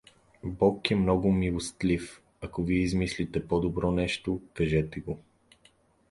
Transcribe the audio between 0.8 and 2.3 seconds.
е много милостив…